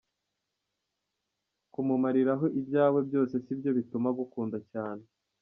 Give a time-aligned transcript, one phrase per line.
[1.73, 5.03] Kumumariraho ibyawe byose sibyo bituma agukunda cyane.